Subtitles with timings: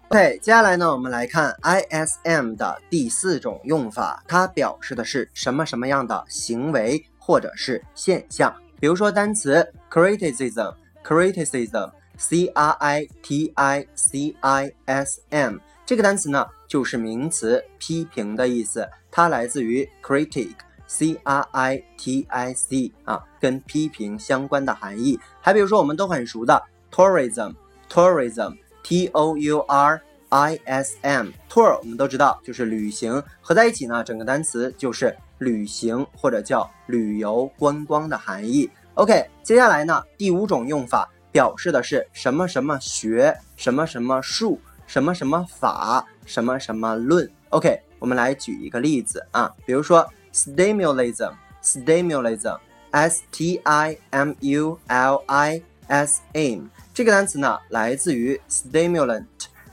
[0.10, 8.54] OK，接下来呢，我们来看 ISM 的第四种用法，它表示的是什么什么样的行为或者是现象。
[8.81, 15.56] 比如说单词 criticism，criticism，c r i t i c i s m。
[15.92, 25.20] 这个单词呢，就是名词批评的意思，它来自于 critic，c r i t i c 啊，跟批评相关的含义。
[25.42, 38.70] 还比如说我们都很熟的 tourism，tourism，t o u r i s m，tour 我们都知道就是旅行，合在一起呢，整个单词就是旅行或者叫旅游观光的含义。
[38.94, 44.58] OK，接下来呢，第五种用法表示的是什么什么学，什么什么术。
[44.92, 59.24] 什么什么法，什么什么论？OK，我们来举一个例子啊，比如说 stimulism，stimulism，s t i m u l i s m 这个单词呢，来自于 stimulant，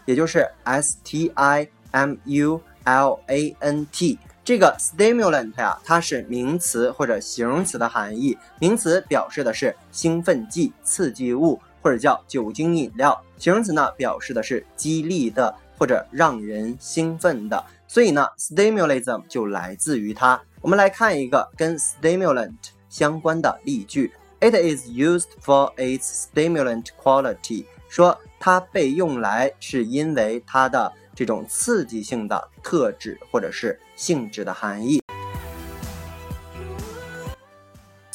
[0.04, 4.20] 也就是 s t i m u l a n t。
[4.44, 11.60] 这个 stimulant 呀，它是名词或者形容词的含义，名词表示的是兴奋剂、刺激物。
[11.80, 20.40] 或者叫酒精饮料，形容词呢表示的是激励的或者让人兴奋的，所以呢，stimulism 就来自于它。
[20.60, 22.54] 我们来看一个跟 stimulant
[22.88, 27.64] 相关的例句：It is used for its stimulant quality。
[27.88, 35.00] 说它被用来是因为它的这种刺激性的特质或者是性质的含义。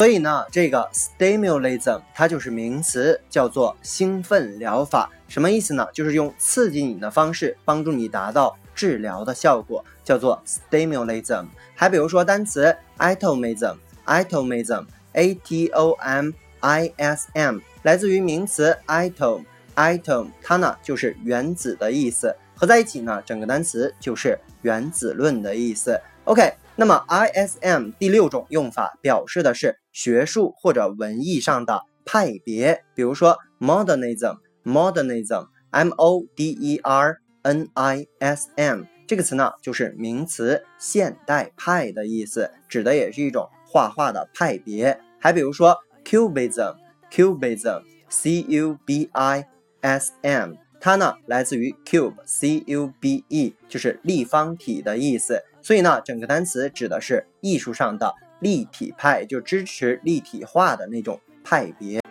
[0.03, 5.09] 所以呢，这个 stimulism 它就是名词，叫做兴奋疗法。
[5.29, 5.87] 什么意思呢？
[5.93, 11.45] 就是用刺激你的方式帮助你达到治疗的效果，叫做 stimulism。
[11.73, 25.97] 还比如说单词 atomism，atomism，a t o m i s m，来自于名词 atom，atom，它呢就是原子的意思，合在一起呢，整个单词就是原子论的意思。
[26.25, 26.55] OK。
[26.75, 44.99] 那么，ISM 第六种用法表示的是学术或者文艺上的派别，比如说 modernism，modernism，m o d e r n i s m 这个词呢，就是名词现代派的意思，指的也是一种画画的派别。
[45.19, 49.45] 还比如说 cubism，cubism，c u b i
[49.81, 55.43] s m，它呢来自于 cube，c u b e，就是立方体的意思。
[55.63, 62.01] 所以呢，整个单词指的是艺术上的立体派，就支持立体化的那种派别。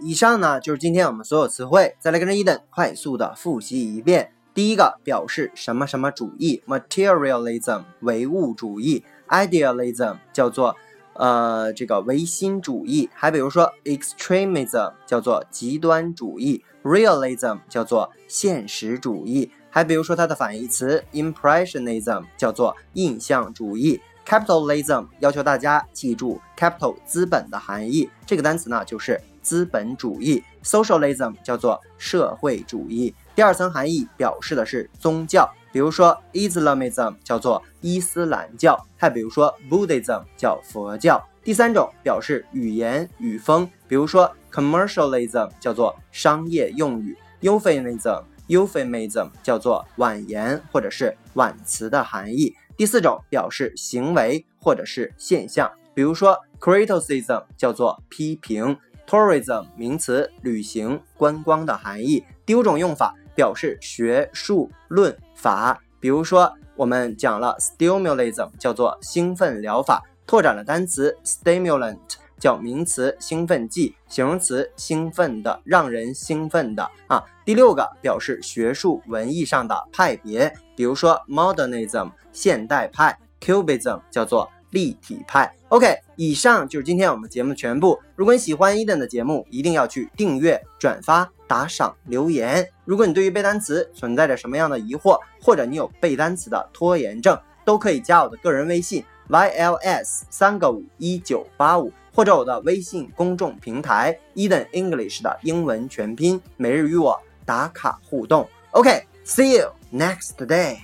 [0.00, 4.32] 以上呢就是今天我们所有词汇，再来跟着伊登快速的复习一遍。
[4.54, 10.74] 第一个表示什么什么主义，materialism 唯物主义，idealism 叫做
[11.12, 19.50] 呃这个唯心主义，还比如说 extremism 叫做极端主义，realism 叫做现实主义。
[19.76, 48.22] 还比如说它的反义词 impressionism 叫做印象主义，capitalism 要求大家记住 capital 资本的含义，这个单词呢就是资本主义，socialism 叫做社会主义，第二层含义表示的是宗教，比如说 Islamism 叫做伊斯兰教，还比如说 Buddhism 叫佛教，第三种表示语言语风，比如说 commercialism 叫做商业用语，euphemism。
[48.48, 52.54] Euphemism 叫做婉言或者是婉辞的含义。
[52.76, 58.76] 第四种表示行为或者是现象，比如说 criticism 叫做批评
[59.06, 62.24] ，tourism 名词旅行观光的含义。
[62.44, 71.98] 第五种用法表示学术论法，比如说我们讲了 stimulism 叫做兴奋疗法，拓展了单词 stimulant。
[72.38, 77.22] 叫名词兴奋剂，形容词兴奋的，让人兴奋的啊。
[77.44, 85.54] 第六个表示学术文艺上的派别，比如说 modernism 现代派，cubism 叫做立体派。
[85.68, 87.98] OK，以上就是今天我们节目全部。
[88.14, 92.68] 如果你喜欢伊登的节目，一定要去订阅、转发、打赏、留言。
[92.84, 108.48] 如果你对于背单词存在着什么样的疑惑，或者你有背单词的拖延症，都可以加我的个人微信 yls 三个五一九八五，或者我的微信公众平台 Eden English 的英文全拼，每日与我打卡互动。
[108.72, 110.76] OK，see you next day。